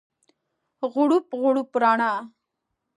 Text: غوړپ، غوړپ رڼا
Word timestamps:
غوړپ، 0.91 1.25
غوړپ 1.39 1.67
رڼا 1.81 2.11